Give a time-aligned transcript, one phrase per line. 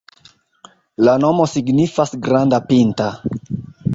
[1.07, 3.13] La nomo signifas granda-pinta.